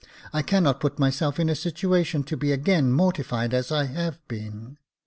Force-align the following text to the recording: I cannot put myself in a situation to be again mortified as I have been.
I 0.33 0.41
cannot 0.41 0.79
put 0.79 0.97
myself 0.97 1.39
in 1.39 1.47
a 1.47 1.53
situation 1.53 2.23
to 2.23 2.35
be 2.35 2.51
again 2.51 2.91
mortified 2.91 3.53
as 3.53 3.71
I 3.71 3.83
have 3.85 4.17
been. 4.27 4.79